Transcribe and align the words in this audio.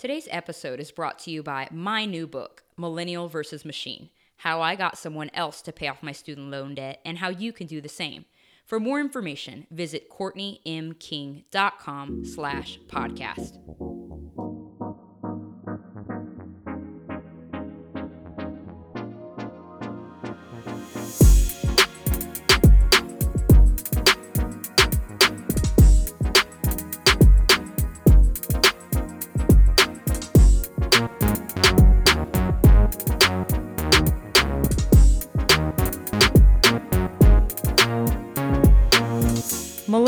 Today's 0.00 0.26
episode 0.30 0.80
is 0.80 0.90
brought 0.90 1.18
to 1.20 1.30
you 1.30 1.42
by 1.42 1.68
my 1.70 2.06
new 2.06 2.26
book, 2.26 2.62
Millennial 2.78 3.28
versus 3.28 3.66
Machine 3.66 4.08
How 4.38 4.62
I 4.62 4.74
Got 4.74 4.96
Someone 4.96 5.30
Else 5.34 5.60
to 5.60 5.74
Pay 5.74 5.88
Off 5.88 6.02
My 6.02 6.12
Student 6.12 6.50
Loan 6.50 6.74
Debt, 6.74 7.02
and 7.04 7.18
how 7.18 7.28
you 7.28 7.52
can 7.52 7.66
do 7.66 7.82
the 7.82 7.88
same. 7.90 8.24
For 8.64 8.80
more 8.80 8.98
information, 8.98 9.66
visit 9.70 10.08
CourtneyMKing.com 10.08 12.24
slash 12.24 12.80
podcast. 12.88 13.89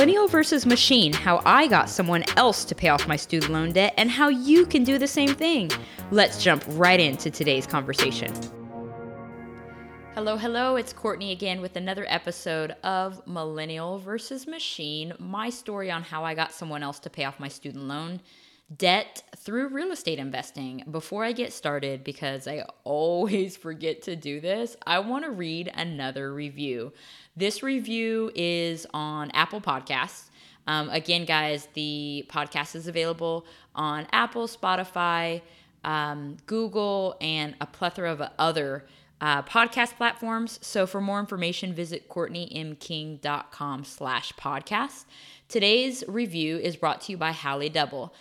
Millennial 0.03 0.27
versus 0.27 0.67
Machine 0.67 1.13
How 1.13 1.41
I 1.47 1.69
Got 1.69 1.89
Someone 1.89 2.25
Else 2.37 2.65
to 2.65 2.75
Pay 2.75 2.89
Off 2.89 3.07
My 3.07 3.15
Student 3.15 3.53
Loan 3.53 3.71
Debt, 3.71 3.95
and 3.97 4.11
how 4.11 4.31
you 4.31 4.67
can 4.67 4.83
do 4.83 4.99
the 4.99 5.07
same 5.07 5.33
thing. 5.33 5.71
Let's 6.11 6.43
jump 6.43 6.65
right 6.71 6.99
into 6.99 7.31
today's 7.31 7.69
conversation. 7.69 8.35
Hello, 10.17 10.37
hello, 10.37 10.75
it's 10.75 10.93
Courtney 10.93 11.31
again 11.31 11.61
with 11.61 11.77
another 11.77 12.05
episode 12.09 12.73
of 12.83 13.25
Millennial 13.29 14.01
versus 14.01 14.49
Machine, 14.49 15.13
my 15.21 15.49
story 15.51 15.89
on 15.89 16.03
how 16.03 16.25
I 16.25 16.35
got 16.35 16.51
someone 16.51 16.83
else 16.83 16.99
to 16.99 17.09
pay 17.09 17.23
off 17.23 17.39
my 17.39 17.47
student 17.47 17.85
loan 17.85 18.21
debt 18.79 19.23
through 19.37 19.69
real 19.69 19.91
estate 19.91 20.19
investing. 20.19 20.85
Before 20.91 21.25
I 21.25 21.33
get 21.33 21.53
started, 21.53 22.05
because 22.05 22.47
I 22.47 22.65
always 22.85 23.57
forget 23.67 24.03
to 24.03 24.17
do 24.17 24.41
this, 24.41 24.77
I 24.87 25.01
want 25.01 25.25
to 25.25 25.31
read 25.31 25.71
another 25.75 26.33
review. 26.33 26.93
This 27.37 27.63
review 27.63 28.31
is 28.35 28.87
on 28.95 29.31
Apple 29.33 29.61
Podcasts. 29.61 30.29
Um, 30.67 30.91
again, 30.91 31.25
guys, 31.25 31.69
the 31.75 32.25
podcast 32.29 32.77
is 32.77 32.87
available 32.87 33.47
on 33.75 34.07
Apple, 34.13 34.47
Spotify, 34.47 35.43
um, 35.83 36.37
Google, 36.47 37.17
and 37.21 37.57
a 37.61 37.67
plethora 37.67 38.13
of 38.13 38.23
other 38.39 38.85
uh, 39.21 39.43
podcast 39.43 39.97
platforms. 39.97 40.59
So 40.63 40.87
for 40.87 41.01
more 41.01 41.21
information, 41.21 41.73
visit 41.73 42.09
CourtneyMKing.com 42.09 43.85
slash 43.85 44.33
podcast. 44.35 45.05
Today's 45.49 46.05
review 46.07 46.59
is 46.59 46.77
brought 46.77 47.01
to 47.03 47.13
you 47.13 47.19
by 47.19 47.33
Hallie 47.33 47.69
Double. 47.69 48.15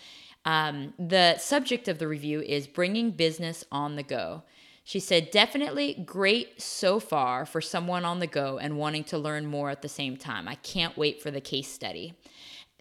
Um, 0.45 0.93
the 0.97 1.37
subject 1.37 1.87
of 1.87 1.99
the 1.99 2.07
review 2.07 2.41
is 2.41 2.67
bringing 2.67 3.11
business 3.11 3.63
on 3.71 3.95
the 3.95 4.03
go. 4.03 4.43
She 4.83 4.99
said, 4.99 5.29
definitely 5.29 6.03
great 6.05 6.61
so 6.61 6.99
far 6.99 7.45
for 7.45 7.61
someone 7.61 8.03
on 8.03 8.19
the 8.19 8.27
go 8.27 8.57
and 8.57 8.77
wanting 8.77 9.03
to 9.05 9.17
learn 9.17 9.45
more 9.45 9.69
at 9.69 9.81
the 9.81 9.89
same 9.89 10.17
time. 10.17 10.47
I 10.47 10.55
can't 10.55 10.97
wait 10.97 11.21
for 11.21 11.29
the 11.29 11.41
case 11.41 11.67
study. 11.67 12.13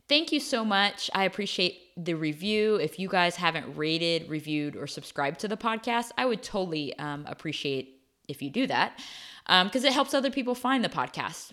Thank 0.09 0.33
you 0.33 0.41
so 0.41 0.65
much. 0.65 1.09
I 1.15 1.25
appreciate 1.25 1.93
the 1.97 2.15
review. 2.15 2.77
If 2.77 2.99
you 2.99 3.09
guys 3.09 3.37
haven't 3.37 3.77
rated, 3.77 4.29
reviewed, 4.29 4.75
or 4.75 4.87
subscribed 4.87 5.39
to 5.41 5.49
the 5.49 5.57
podcast, 5.57 6.11
I 6.19 6.27
would 6.27 6.43
totally 6.43 6.99
um, 6.99 7.27
appreciate 7.29 8.01
if 8.27 8.43
you 8.43 8.51
do 8.51 8.67
that 8.67 8.99
because 9.47 9.85
um, 9.85 9.89
it 9.89 9.93
helps 9.93 10.15
other 10.15 10.31
people 10.31 10.55
find 10.55 10.83
the 10.83 10.89
podcast. 10.89 11.53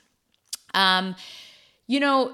Um, 0.73 1.15
you 1.87 1.99
know, 1.99 2.33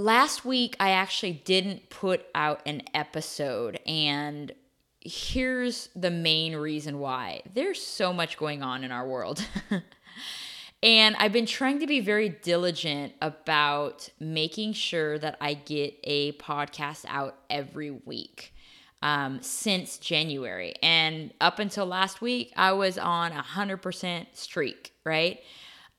last 0.00 0.44
week 0.44 0.76
I 0.80 0.90
actually 0.90 1.32
didn't 1.32 1.90
put 1.90 2.26
out 2.34 2.62
an 2.66 2.82
episode 2.94 3.78
and 3.86 4.52
here's 5.00 5.88
the 5.96 6.10
main 6.10 6.56
reason 6.56 6.98
why. 6.98 7.42
There's 7.54 7.82
so 7.82 8.12
much 8.12 8.36
going 8.36 8.62
on 8.62 8.84
in 8.84 8.92
our 8.92 9.06
world. 9.06 9.44
and 10.82 11.16
I've 11.16 11.32
been 11.32 11.46
trying 11.46 11.78
to 11.80 11.86
be 11.86 12.00
very 12.00 12.28
diligent 12.28 13.14
about 13.22 14.08
making 14.18 14.74
sure 14.74 15.18
that 15.18 15.36
I 15.40 15.54
get 15.54 15.94
a 16.04 16.32
podcast 16.32 17.04
out 17.08 17.36
every 17.48 17.90
week. 17.90 18.54
Um, 19.02 19.40
since 19.40 19.96
January. 19.96 20.74
And 20.82 21.32
up 21.40 21.58
until 21.58 21.86
last 21.86 22.20
week, 22.20 22.52
I 22.54 22.72
was 22.72 22.98
on 22.98 23.32
a 23.32 23.42
100% 23.42 24.26
streak, 24.34 24.92
right? 25.04 25.40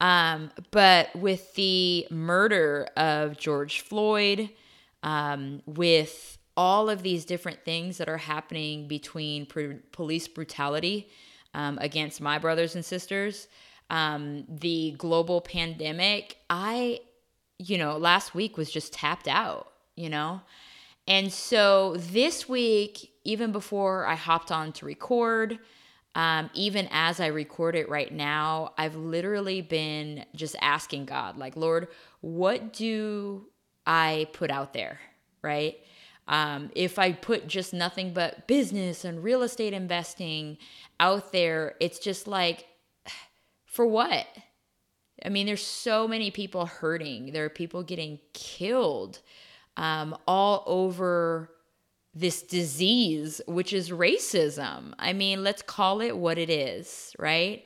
Um, 0.01 0.51
but 0.71 1.15
with 1.15 1.53
the 1.53 2.07
murder 2.09 2.87
of 2.97 3.37
George 3.37 3.81
Floyd, 3.81 4.49
um, 5.03 5.61
with 5.67 6.39
all 6.57 6.89
of 6.89 7.03
these 7.03 7.23
different 7.23 7.63
things 7.63 7.99
that 7.99 8.09
are 8.09 8.17
happening 8.17 8.87
between 8.87 9.45
pr- 9.45 9.73
police 9.91 10.27
brutality 10.27 11.07
um, 11.53 11.77
against 11.79 12.19
my 12.19 12.39
brothers 12.39 12.75
and 12.75 12.83
sisters, 12.83 13.47
um, 13.91 14.43
the 14.49 14.95
global 14.97 15.39
pandemic, 15.39 16.37
I, 16.49 17.01
you 17.59 17.77
know, 17.77 17.97
last 17.97 18.33
week 18.33 18.57
was 18.57 18.71
just 18.71 18.93
tapped 18.93 19.27
out, 19.27 19.71
you 19.95 20.09
know? 20.09 20.41
And 21.07 21.31
so 21.31 21.95
this 21.97 22.49
week, 22.49 23.11
even 23.23 23.51
before 23.51 24.05
I 24.07 24.15
hopped 24.15 24.51
on 24.51 24.71
to 24.73 24.85
record, 24.85 25.59
um, 26.15 26.49
even 26.53 26.89
as 26.91 27.19
I 27.19 27.27
record 27.27 27.75
it 27.75 27.89
right 27.89 28.11
now, 28.11 28.73
I've 28.77 28.95
literally 28.95 29.61
been 29.61 30.25
just 30.35 30.55
asking 30.61 31.05
God, 31.05 31.37
like, 31.37 31.55
Lord, 31.55 31.87
what 32.19 32.73
do 32.73 33.47
I 33.85 34.27
put 34.33 34.51
out 34.51 34.73
there? 34.73 34.99
Right? 35.41 35.77
Um, 36.27 36.69
if 36.75 36.99
I 36.99 37.13
put 37.13 37.47
just 37.47 37.73
nothing 37.73 38.13
but 38.13 38.47
business 38.47 39.05
and 39.05 39.23
real 39.23 39.41
estate 39.41 39.73
investing 39.73 40.57
out 40.99 41.31
there, 41.31 41.75
it's 41.79 41.99
just 41.99 42.27
like, 42.27 42.67
for 43.65 43.85
what? 43.85 44.27
I 45.23 45.29
mean, 45.29 45.45
there's 45.45 45.65
so 45.65 46.07
many 46.07 46.31
people 46.31 46.65
hurting. 46.65 47.31
There 47.31 47.45
are 47.45 47.49
people 47.49 47.83
getting 47.83 48.19
killed 48.33 49.19
um, 49.77 50.17
all 50.27 50.63
over 50.65 51.51
this 52.13 52.41
disease, 52.41 53.41
which 53.47 53.73
is 53.73 53.89
racism. 53.89 54.93
I 54.99 55.13
mean, 55.13 55.43
let's 55.43 55.61
call 55.61 56.01
it 56.01 56.17
what 56.17 56.37
it 56.37 56.49
is, 56.49 57.15
right? 57.17 57.63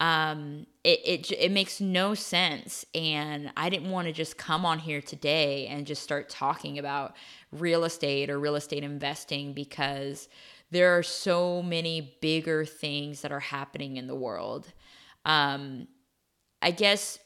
Um, 0.00 0.66
it, 0.84 1.00
it, 1.04 1.32
it 1.32 1.50
makes 1.50 1.80
no 1.80 2.14
sense. 2.14 2.84
And 2.94 3.50
I 3.56 3.70
didn't 3.70 3.90
want 3.90 4.06
to 4.06 4.12
just 4.12 4.36
come 4.36 4.66
on 4.66 4.78
here 4.78 5.00
today 5.00 5.66
and 5.68 5.86
just 5.86 6.02
start 6.02 6.28
talking 6.28 6.78
about 6.78 7.16
real 7.50 7.84
estate 7.84 8.28
or 8.28 8.38
real 8.38 8.56
estate 8.56 8.84
investing 8.84 9.54
because 9.54 10.28
there 10.70 10.96
are 10.98 11.02
so 11.02 11.62
many 11.62 12.18
bigger 12.20 12.66
things 12.66 13.22
that 13.22 13.32
are 13.32 13.40
happening 13.40 13.96
in 13.96 14.06
the 14.06 14.14
world. 14.14 14.72
Um, 15.24 15.88
I 16.60 16.70
guess 16.72 17.18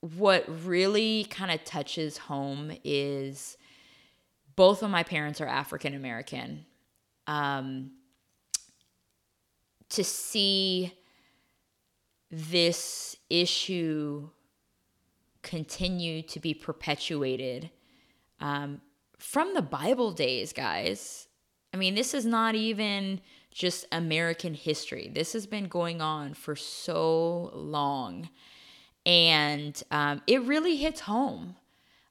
what 0.00 0.44
really 0.64 1.24
kind 1.30 1.50
of 1.50 1.64
touches 1.64 2.18
home 2.18 2.72
is 2.84 3.56
both 4.56 4.82
of 4.82 4.90
my 4.90 5.02
parents 5.02 5.40
are 5.40 5.46
African 5.46 5.94
American. 5.94 6.66
Um, 7.26 7.92
to 9.90 10.02
see 10.02 10.92
this 12.30 13.14
issue 13.28 14.28
continue 15.42 16.22
to 16.22 16.40
be 16.40 16.54
perpetuated 16.54 17.70
um, 18.40 18.80
from 19.18 19.54
the 19.54 19.62
Bible 19.62 20.12
days, 20.12 20.52
guys. 20.52 21.28
I 21.74 21.76
mean, 21.76 21.94
this 21.94 22.14
is 22.14 22.24
not 22.24 22.54
even 22.54 23.20
just 23.52 23.86
American 23.92 24.54
history. 24.54 25.10
This 25.12 25.32
has 25.34 25.46
been 25.46 25.68
going 25.68 26.00
on 26.00 26.34
for 26.34 26.56
so 26.56 27.50
long. 27.54 28.30
And 29.04 29.80
um, 29.90 30.22
it 30.26 30.42
really 30.42 30.76
hits 30.76 31.00
home. 31.00 31.56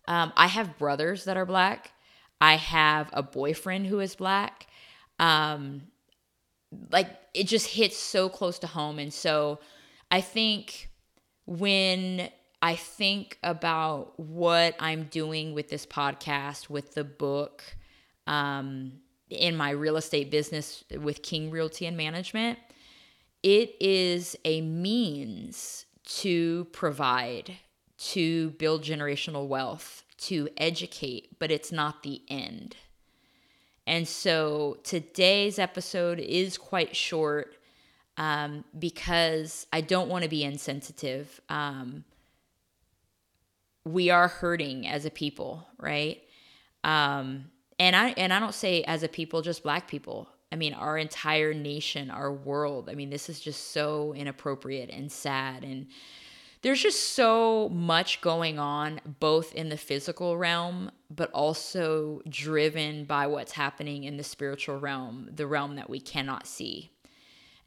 Um, 0.08 0.34
I 0.36 0.48
have 0.48 0.78
brothers 0.78 1.26
that 1.26 1.38
are 1.38 1.46
black. 1.46 1.94
I 2.42 2.56
have 2.56 3.10
a 3.14 3.22
boyfriend 3.22 3.86
who 3.88 4.00
is 4.00 4.16
black. 4.16 4.68
Um, 5.20 5.84
like 6.92 7.08
it 7.34 7.46
just 7.46 7.68
hits 7.68 7.98
so 7.98 8.28
close 8.28 8.60
to 8.60 8.68
home. 8.68 9.00
And 9.00 9.14
so 9.14 9.60
I 10.10 10.22
think 10.22 10.90
when 11.46 12.30
I 12.62 12.76
think 12.76 13.38
about 13.44 14.20
what 14.20 14.76
I'm 14.80 15.04
doing 15.06 15.54
with 15.54 15.70
this 15.70 15.86
podcast, 15.86 16.70
with 16.70 16.94
the 16.94 17.04
book, 17.04 17.64
um, 18.28 18.94
in 19.30 19.56
my 19.56 19.70
real 19.72 19.98
estate 19.98 20.30
business 20.30 20.84
with 21.00 21.24
King 21.24 21.52
Realty 21.52 21.86
and 21.86 21.96
Management, 21.96 22.60
it 23.44 23.76
is 23.80 24.36
a 24.46 24.62
means 24.62 25.86
to 26.06 26.66
provide, 26.72 27.58
to 27.98 28.52
build 28.52 28.84
generational 28.84 29.48
wealth, 29.48 30.04
to 30.22 30.50
educate, 30.58 31.40
but 31.40 31.52
it's 31.52 31.72
not 31.72 32.04
the 32.04 32.22
end. 32.30 32.76
And 33.88 34.08
so 34.08 34.78
today's 34.84 35.58
episode 35.58 36.20
is 36.20 36.58
quite 36.58 36.96
short 36.96 37.56
um, 38.18 38.64
because 38.78 39.66
I 39.74 39.82
don't 39.82 40.10
want 40.10 40.24
to 40.24 40.30
be 40.30 40.44
insensitive. 40.44 41.42
Um, 41.50 42.04
we 43.84 44.12
are 44.12 44.28
hurting 44.28 44.88
as 44.88 45.06
a 45.06 45.10
people, 45.10 45.68
right? 45.80 46.22
Um, 46.84 47.46
and 47.80 47.96
I 47.96 48.10
and 48.10 48.32
I 48.32 48.40
don't 48.40 48.54
say 48.54 48.84
as 48.84 49.02
a 49.02 49.08
people 49.08 49.42
just 49.42 49.64
black 49.64 49.88
people. 49.88 50.30
I 50.52 50.56
mean 50.56 50.74
our 50.74 50.98
entire 50.98 51.54
nation, 51.54 52.12
our 52.12 52.32
world. 52.32 52.90
I 52.90 52.96
mean 52.96 53.10
this 53.10 53.28
is 53.28 53.40
just 53.40 53.72
so 53.72 54.14
inappropriate 54.14 54.92
and 54.92 55.12
sad 55.12 55.64
and 55.64 55.88
there's 56.62 56.82
just 56.82 57.14
so 57.14 57.70
much 57.70 58.22
going 58.22 58.60
on 58.60 59.02
both 59.20 59.54
in 59.54 59.70
the 59.70 59.78
physical 59.78 60.38
realm 60.38 60.92
but 61.10 61.32
also 61.32 62.22
driven 62.30 63.04
by 63.06 63.28
what's 63.28 63.52
happening 63.52 64.04
in 64.04 64.18
the 64.18 64.24
spiritual 64.24 64.80
realm, 64.80 65.30
the 65.34 65.48
realm 65.48 65.76
that 65.76 65.90
we 65.90 66.00
cannot 66.00 66.48
see. 66.48 66.92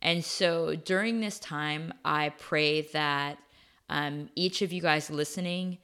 And 0.00 0.24
so 0.24 0.74
during 0.74 1.20
this 1.20 1.38
time, 1.38 1.92
I 2.04 2.30
pray 2.38 2.82
that 2.92 3.38
um, 3.88 4.30
each 4.34 4.62
of 4.62 4.72
you 4.72 4.80
guys 4.80 5.10
listening 5.10 5.78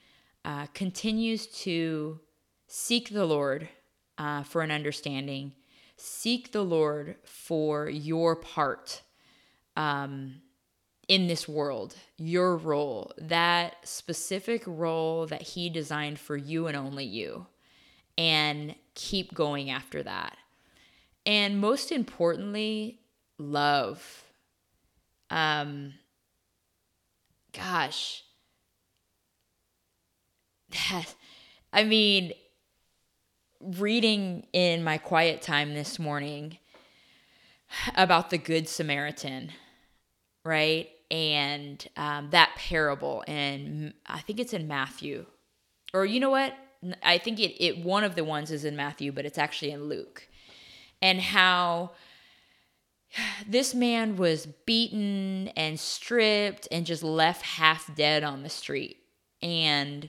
uh, 0.44 0.66
continues 0.72 1.46
to 1.46 2.20
seek 2.66 3.10
the 3.10 3.26
Lord 3.26 3.68
uh, 4.18 4.42
for 4.42 4.62
an 4.62 4.70
understanding, 4.70 5.52
seek 5.96 6.52
the 6.52 6.62
Lord 6.62 7.16
for 7.24 7.88
your 7.88 8.36
part 8.36 9.02
um, 9.76 10.36
in 11.10 11.26
this 11.26 11.48
world, 11.48 11.96
your 12.18 12.56
role, 12.56 13.12
that 13.18 13.74
specific 13.82 14.62
role 14.64 15.26
that 15.26 15.42
He 15.42 15.68
designed 15.68 16.20
for 16.20 16.36
you 16.36 16.68
and 16.68 16.76
only 16.76 17.04
you, 17.04 17.48
and 18.16 18.76
keep 18.94 19.34
going 19.34 19.70
after 19.70 20.04
that. 20.04 20.36
And 21.26 21.60
most 21.60 21.90
importantly, 21.90 23.00
love. 23.38 24.22
Um, 25.30 25.94
gosh, 27.52 28.22
that, 30.70 31.12
I 31.72 31.82
mean, 31.82 32.34
reading 33.60 34.46
in 34.52 34.84
my 34.84 34.96
quiet 34.96 35.42
time 35.42 35.74
this 35.74 35.98
morning 35.98 36.58
about 37.96 38.30
the 38.30 38.38
Good 38.38 38.68
Samaritan, 38.68 39.50
right? 40.44 40.88
And 41.10 41.86
um, 41.96 42.30
that 42.30 42.52
parable, 42.56 43.24
and 43.26 43.94
I 44.06 44.20
think 44.20 44.38
it's 44.38 44.52
in 44.52 44.68
Matthew, 44.68 45.26
or 45.92 46.04
you 46.04 46.20
know 46.20 46.30
what? 46.30 46.54
I 47.02 47.18
think 47.18 47.40
it, 47.40 47.62
it 47.62 47.84
one 47.84 48.04
of 48.04 48.14
the 48.14 48.24
ones 48.24 48.50
is 48.50 48.64
in 48.64 48.76
Matthew, 48.76 49.10
but 49.10 49.26
it's 49.26 49.38
actually 49.38 49.72
in 49.72 49.84
Luke, 49.84 50.28
and 51.02 51.20
how 51.20 51.90
this 53.46 53.74
man 53.74 54.16
was 54.16 54.46
beaten 54.66 55.48
and 55.56 55.78
stripped 55.78 56.68
and 56.70 56.86
just 56.86 57.02
left 57.02 57.42
half 57.42 57.94
dead 57.94 58.22
on 58.22 58.42
the 58.42 58.48
street. 58.48 58.98
And 59.42 60.08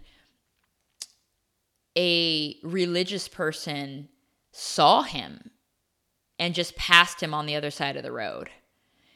a 1.97 2.57
religious 2.63 3.27
person 3.27 4.09
saw 4.51 5.03
him 5.03 5.51
and 6.39 6.55
just 6.55 6.75
passed 6.75 7.21
him 7.21 7.33
on 7.33 7.45
the 7.45 7.55
other 7.55 7.71
side 7.71 7.95
of 7.95 8.03
the 8.03 8.11
road. 8.11 8.49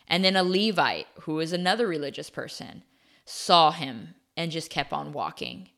And 0.08 0.24
then 0.24 0.36
a 0.36 0.44
Levite, 0.44 1.08
who 1.22 1.40
is 1.40 1.52
another 1.54 1.88
religious 1.88 2.30
person, 2.30 2.84
saw 3.26 3.72
him 3.72 4.16
and 4.38 4.52
just 4.52 4.70
kept 4.70 4.94
on 4.94 5.14
walking. 5.14 5.70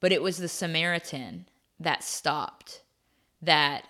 But 0.00 0.12
it 0.12 0.22
was 0.22 0.36
the 0.38 0.48
Samaritan 0.48 1.46
that 1.80 2.04
stopped, 2.04 2.82
that 3.42 3.86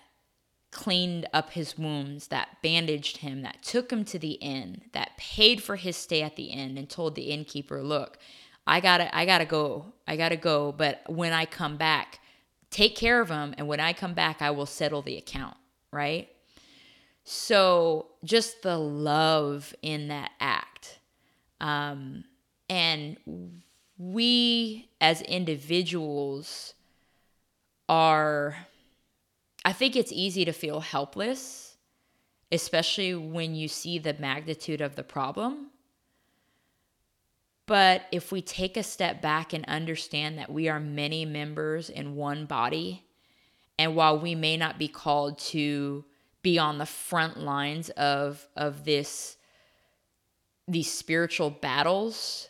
cleaned 0.71 1.29
up 1.33 1.51
his 1.51 1.79
wounds, 1.79 2.29
that 2.29 2.61
bandaged 2.63 3.19
him, 3.19 3.43
that 3.43 3.63
took 3.63 3.93
him 3.93 4.05
to 4.05 4.19
the 4.19 4.33
inn, 4.33 4.83
that 4.93 5.17
paid 5.17 5.63
for 5.63 5.77
his 5.77 5.97
stay 5.97 6.23
at 6.23 6.37
the 6.37 6.47
inn 6.47 6.77
and 6.77 6.89
told 6.91 7.15
the 7.15 7.31
innkeeper, 7.31 7.83
"Look, 7.83 8.19
I 8.67 8.81
got 8.81 8.99
to 8.99 9.17
I 9.17 9.25
got 9.27 9.39
to 9.39 9.45
go. 9.45 9.93
I 10.07 10.17
got 10.17 10.31
to 10.31 10.37
go, 10.37 10.73
but 10.73 11.03
when 11.09 11.33
I 11.33 11.45
come 11.45 11.77
back, 11.77 12.21
take 12.71 12.97
care 12.97 13.21
of 13.21 13.29
him 13.29 13.55
and 13.57 13.69
when 13.69 13.81
I 13.81 13.93
come 13.93 14.15
back, 14.15 14.43
I 14.43 14.51
will 14.51 14.67
settle 14.67 15.03
the 15.03 15.17
account," 15.17 15.57
right? 15.93 16.29
So, 17.25 18.09
just 18.23 18.63
the 18.63 18.77
love 18.79 19.75
in 19.83 20.09
that 20.09 20.33
act. 20.41 20.99
Um 21.61 22.25
and 22.69 23.17
we 23.99 24.89
as 25.01 25.23
individuals 25.23 26.75
are 27.89 28.57
I 29.65 29.73
think 29.73 29.97
it's 29.97 30.13
easy 30.13 30.45
to 30.45 30.53
feel 30.53 30.81
helpless, 30.81 31.77
especially 32.53 33.15
when 33.15 33.55
you 33.55 33.69
see 33.69 33.99
the 33.99 34.15
magnitude 34.19 34.83
of 34.83 34.95
the 34.95 35.03
problem. 35.03 35.71
But 37.67 38.03
if 38.13 38.31
we 38.31 38.43
take 38.43 38.77
a 38.77 38.83
step 38.83 39.23
back 39.23 39.55
and 39.55 39.65
understand 39.65 40.39
that 40.39 40.53
we 40.53 40.69
are 40.69 40.81
many 40.81 41.25
members 41.25 41.89
in 41.89 42.15
one 42.15 42.45
body, 42.45 43.05
and 43.79 43.97
while 43.97 44.19
we 44.19 44.35
may 44.35 44.59
not 44.59 44.79
be 44.79 44.89
called 44.89 45.39
to 45.39 46.05
be 46.45 46.61
on 46.61 46.79
the 46.79 46.87
front 46.87 47.41
lines 47.41 47.91
of, 47.91 48.47
of 48.55 48.85
this 48.85 49.37
these 50.67 50.91
spiritual 50.91 51.51
battles, 51.51 52.49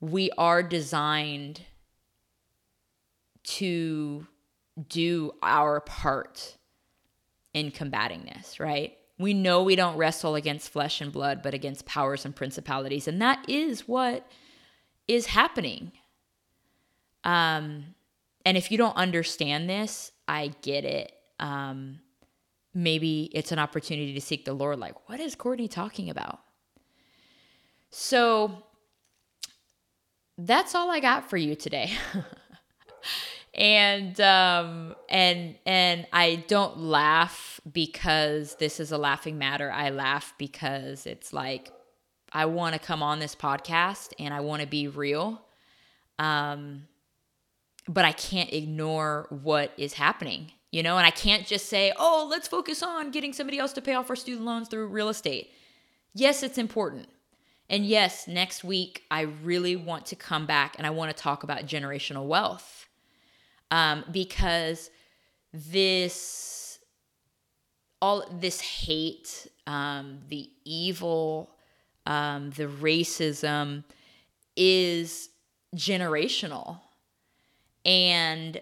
we 0.00 0.30
are 0.36 0.62
designed 0.62 1.62
to 3.42 4.26
do 4.88 5.32
our 5.42 5.80
part 5.80 6.56
in 7.54 7.70
combating 7.70 8.24
this, 8.24 8.60
right? 8.60 8.96
We 9.18 9.34
know 9.34 9.62
we 9.62 9.76
don't 9.76 9.96
wrestle 9.96 10.34
against 10.34 10.68
flesh 10.68 11.00
and 11.00 11.10
blood, 11.10 11.42
but 11.42 11.54
against 11.54 11.86
powers 11.86 12.24
and 12.24 12.36
principalities. 12.36 13.08
And 13.08 13.20
that 13.22 13.48
is 13.48 13.88
what 13.88 14.30
is 15.08 15.26
happening. 15.26 15.92
Um, 17.24 17.94
and 18.44 18.56
if 18.56 18.70
you 18.70 18.78
don't 18.78 18.96
understand 18.96 19.68
this, 19.68 20.12
I 20.28 20.52
get 20.60 20.84
it. 20.84 21.12
Um, 21.40 22.00
maybe 22.74 23.30
it's 23.32 23.52
an 23.52 23.58
opportunity 23.58 24.14
to 24.14 24.20
seek 24.20 24.44
the 24.44 24.52
Lord. 24.52 24.78
Like, 24.78 25.08
what 25.08 25.20
is 25.20 25.34
Courtney 25.34 25.68
talking 25.68 26.10
about? 26.10 26.40
So 27.90 28.62
that's 30.36 30.74
all 30.74 30.90
I 30.90 31.00
got 31.00 31.28
for 31.28 31.36
you 31.36 31.54
today. 31.54 31.92
and 33.54 34.20
um 34.20 34.94
and 35.08 35.56
and 35.66 36.06
I 36.12 36.44
don't 36.46 36.78
laugh 36.78 37.60
because 37.70 38.54
this 38.56 38.78
is 38.78 38.92
a 38.92 38.98
laughing 38.98 39.38
matter. 39.38 39.70
I 39.70 39.90
laugh 39.90 40.34
because 40.38 41.06
it's 41.06 41.32
like 41.32 41.72
I 42.32 42.46
want 42.46 42.74
to 42.74 42.78
come 42.78 43.02
on 43.02 43.18
this 43.18 43.34
podcast 43.34 44.12
and 44.18 44.32
I 44.32 44.40
want 44.40 44.62
to 44.62 44.68
be 44.68 44.86
real. 44.86 45.42
Um 46.18 46.84
but 47.88 48.04
I 48.04 48.12
can't 48.12 48.52
ignore 48.52 49.26
what 49.30 49.72
is 49.78 49.94
happening, 49.94 50.52
you 50.70 50.82
know, 50.82 50.98
and 50.98 51.06
I 51.06 51.10
can't 51.10 51.46
just 51.46 51.66
say, 51.66 51.92
"Oh, 51.96 52.26
let's 52.30 52.48
focus 52.48 52.82
on 52.82 53.10
getting 53.10 53.32
somebody 53.32 53.58
else 53.58 53.72
to 53.74 53.82
pay 53.82 53.94
off 53.94 54.10
our 54.10 54.16
student 54.16 54.44
loans 54.44 54.68
through 54.68 54.86
real 54.88 55.08
estate." 55.08 55.52
Yes, 56.14 56.42
it's 56.42 56.58
important. 56.58 57.08
And 57.70 57.84
yes, 57.84 58.26
next 58.26 58.64
week 58.64 59.04
I 59.10 59.22
really 59.22 59.76
want 59.76 60.06
to 60.06 60.16
come 60.16 60.46
back 60.46 60.74
and 60.78 60.86
I 60.86 60.90
want 60.90 61.14
to 61.14 61.22
talk 61.22 61.42
about 61.42 61.66
generational 61.66 62.26
wealth 62.26 62.88
um, 63.70 64.04
because 64.10 64.90
this 65.52 66.78
all 68.00 68.24
this 68.30 68.60
hate, 68.60 69.48
um, 69.66 70.20
the 70.28 70.48
evil, 70.64 71.50
um, 72.06 72.50
the 72.50 72.66
racism 72.66 73.82
is 74.56 75.30
generational 75.74 76.78
and 77.84 78.56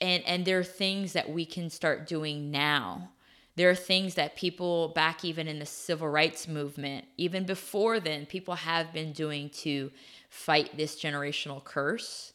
and 0.00 0.22
and 0.24 0.44
there 0.44 0.58
are 0.58 0.64
things 0.64 1.12
that 1.12 1.30
we 1.30 1.44
can 1.44 1.70
start 1.70 2.06
doing 2.06 2.50
now. 2.50 3.10
There 3.56 3.70
are 3.70 3.74
things 3.74 4.14
that 4.14 4.36
people 4.36 4.88
back 4.88 5.24
even 5.24 5.48
in 5.48 5.58
the 5.58 5.66
civil 5.66 6.08
rights 6.08 6.46
movement 6.46 7.06
even 7.16 7.44
before 7.44 8.00
then 8.00 8.26
people 8.26 8.54
have 8.54 8.92
been 8.92 9.12
doing 9.12 9.48
to 9.48 9.90
fight 10.28 10.76
this 10.76 11.00
generational 11.00 11.62
curse. 11.64 12.34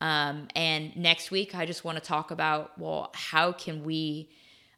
Um, 0.00 0.48
and 0.54 0.96
next 0.96 1.30
week, 1.30 1.54
I 1.54 1.66
just 1.66 1.84
want 1.84 1.98
to 1.98 2.04
talk 2.04 2.30
about 2.30 2.78
well, 2.78 3.10
how 3.14 3.52
can 3.52 3.84
we 3.84 4.30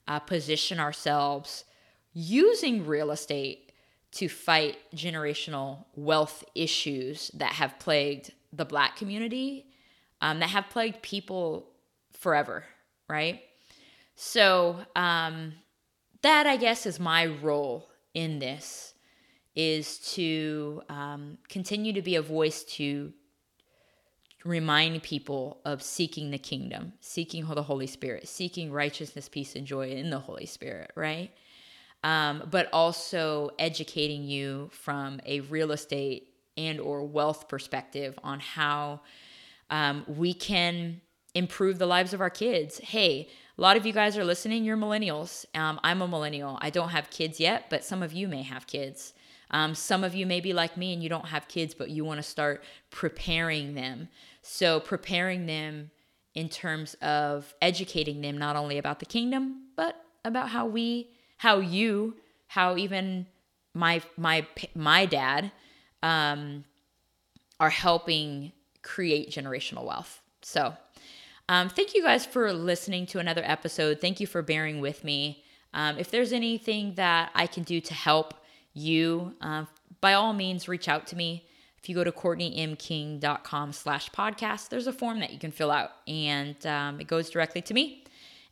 uh, 0.08 0.20
position 0.20 0.78
ourselves 0.78 1.64
using 2.12 2.86
real 2.86 3.10
estate 3.10 3.72
to 4.12 4.28
fight 4.28 4.78
generational 4.94 5.84
wealth 5.94 6.44
issues 6.54 7.30
that 7.34 7.52
have 7.52 7.78
plagued 7.78 8.32
the 8.52 8.64
black 8.64 8.96
community, 8.96 9.66
um, 10.20 10.40
that 10.40 10.50
have 10.50 10.70
plagued 10.70 11.02
people 11.02 11.68
forever, 12.12 12.64
right? 13.08 13.40
So, 14.14 14.78
um, 14.94 15.52
that 16.22 16.46
I 16.46 16.56
guess 16.56 16.86
is 16.86 16.98
my 16.98 17.26
role 17.26 17.88
in 18.14 18.38
this 18.38 18.94
is 19.54 19.98
to 20.14 20.82
um, 20.88 21.38
continue 21.48 21.92
to 21.92 22.02
be 22.02 22.16
a 22.16 22.22
voice 22.22 22.64
to 22.64 23.12
remind 24.44 25.02
people 25.02 25.60
of 25.64 25.82
seeking 25.82 26.30
the 26.30 26.38
kingdom, 26.38 26.92
seeking 27.00 27.44
the 27.46 27.62
Holy 27.62 27.86
Spirit, 27.86 28.28
seeking 28.28 28.70
righteousness, 28.70 29.28
peace, 29.28 29.56
and 29.56 29.66
joy 29.66 29.90
in 29.90 30.10
the 30.10 30.18
Holy 30.18 30.46
Spirit, 30.46 30.92
right? 30.94 31.30
Um, 32.04 32.46
but 32.50 32.68
also 32.72 33.50
educating 33.58 34.24
you 34.24 34.70
from 34.72 35.20
a 35.26 35.40
real 35.40 35.72
estate 35.72 36.28
and 36.56 36.78
or 36.78 37.04
wealth 37.04 37.48
perspective 37.48 38.18
on 38.22 38.40
how 38.40 39.00
um, 39.70 40.04
we 40.06 40.32
can 40.34 41.00
improve 41.34 41.78
the 41.78 41.86
lives 41.86 42.12
of 42.14 42.20
our 42.20 42.30
kids. 42.30 42.78
Hey, 42.78 43.28
a 43.58 43.60
lot 43.60 43.76
of 43.76 43.86
you 43.86 43.92
guys 43.92 44.16
are 44.16 44.24
listening, 44.24 44.64
you're 44.64 44.76
millennials. 44.76 45.44
Um, 45.54 45.80
I'm 45.82 46.02
a 46.02 46.08
millennial. 46.08 46.58
I 46.60 46.70
don't 46.70 46.90
have 46.90 47.10
kids 47.10 47.40
yet, 47.40 47.66
but 47.70 47.84
some 47.84 48.02
of 48.02 48.12
you 48.12 48.28
may 48.28 48.42
have 48.42 48.66
kids. 48.66 49.14
Um, 49.50 49.74
some 49.74 50.02
of 50.02 50.14
you 50.14 50.26
may 50.26 50.40
be 50.40 50.52
like 50.52 50.76
me 50.76 50.92
and 50.92 51.02
you 51.02 51.08
don't 51.08 51.28
have 51.28 51.48
kids, 51.48 51.72
but 51.74 51.90
you 51.90 52.04
want 52.04 52.18
to 52.18 52.22
start 52.22 52.64
preparing 52.90 53.74
them. 53.74 54.08
So, 54.42 54.80
preparing 54.80 55.46
them 55.46 55.90
in 56.34 56.48
terms 56.48 56.94
of 56.94 57.54
educating 57.62 58.20
them 58.20 58.36
not 58.36 58.56
only 58.56 58.78
about 58.78 58.98
the 58.98 59.06
kingdom, 59.06 59.68
but 59.76 59.96
about 60.24 60.50
how 60.50 60.66
we, 60.66 61.10
how 61.38 61.58
you, 61.58 62.16
how 62.48 62.76
even 62.76 63.26
my 63.74 64.02
my 64.16 64.46
my 64.74 65.06
dad 65.06 65.52
um, 66.02 66.64
are 67.60 67.70
helping 67.70 68.52
create 68.86 69.30
generational 69.30 69.84
wealth. 69.84 70.22
So, 70.42 70.74
um, 71.48 71.68
thank 71.68 71.94
you 71.94 72.02
guys 72.02 72.24
for 72.24 72.52
listening 72.52 73.06
to 73.06 73.18
another 73.18 73.42
episode. 73.44 74.00
Thank 74.00 74.20
you 74.20 74.26
for 74.26 74.42
bearing 74.42 74.80
with 74.80 75.04
me. 75.04 75.44
Um, 75.74 75.98
if 75.98 76.10
there's 76.10 76.32
anything 76.32 76.94
that 76.94 77.30
I 77.34 77.46
can 77.46 77.62
do 77.62 77.80
to 77.80 77.94
help 77.94 78.34
you, 78.72 79.34
uh, 79.40 79.64
by 80.00 80.14
all 80.14 80.32
means, 80.32 80.68
reach 80.68 80.88
out 80.88 81.06
to 81.08 81.16
me. 81.16 81.46
If 81.78 81.88
you 81.88 81.94
go 81.94 82.02
to 82.02 82.10
courtneymking.com 82.12 83.72
slash 83.72 84.10
podcast, 84.10 84.70
there's 84.70 84.86
a 84.86 84.92
form 84.92 85.20
that 85.20 85.32
you 85.32 85.38
can 85.38 85.52
fill 85.52 85.70
out 85.70 85.90
and 86.08 86.64
um, 86.66 87.00
it 87.00 87.06
goes 87.06 87.30
directly 87.30 87.62
to 87.62 87.74
me. 87.74 88.04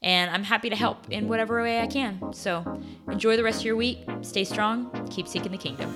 And 0.03 0.31
I'm 0.31 0.45
happy 0.45 0.71
to 0.71 0.77
help 0.77 1.11
in 1.11 1.29
whatever 1.29 1.63
way 1.63 1.81
I 1.81 1.87
can. 1.87 2.33
So 2.33 2.81
enjoy 3.11 3.37
the 3.37 3.43
rest 3.43 3.61
of 3.61 3.65
your 3.65 3.77
week. 3.77 4.05
Stay 4.21 4.45
strong. 4.45 5.09
Keep 5.11 5.27
seeking 5.27 5.51
the 5.51 5.59
kingdom. 5.59 5.93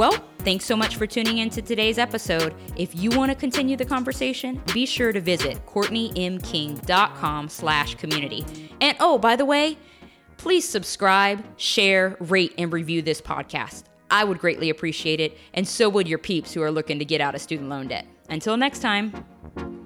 Well, 0.00 0.24
thanks 0.38 0.64
so 0.64 0.76
much 0.76 0.96
for 0.96 1.06
tuning 1.06 1.36
in 1.36 1.50
to 1.50 1.60
today's 1.60 1.98
episode. 1.98 2.54
If 2.74 2.96
you 2.96 3.10
want 3.10 3.30
to 3.32 3.34
continue 3.34 3.76
the 3.76 3.84
conversation, 3.84 4.58
be 4.72 4.86
sure 4.86 5.12
to 5.12 5.20
visit 5.20 5.66
CourtneyMKing.com 5.66 7.48
slash 7.50 7.96
community. 7.96 8.70
And 8.80 8.96
oh, 8.98 9.18
by 9.18 9.36
the 9.36 9.44
way, 9.44 9.76
please 10.38 10.66
subscribe, 10.66 11.44
share, 11.58 12.16
rate, 12.18 12.54
and 12.56 12.72
review 12.72 13.02
this 13.02 13.20
podcast. 13.20 13.82
I 14.10 14.24
would 14.24 14.38
greatly 14.38 14.70
appreciate 14.70 15.20
it, 15.20 15.36
and 15.52 15.68
so 15.68 15.90
would 15.90 16.08
your 16.08 16.18
peeps 16.18 16.54
who 16.54 16.62
are 16.62 16.70
looking 16.70 16.98
to 16.98 17.04
get 17.04 17.20
out 17.20 17.34
of 17.34 17.42
student 17.42 17.68
loan 17.68 17.88
debt. 17.88 18.06
Until 18.30 18.56
next 18.56 18.78
time. 18.78 19.79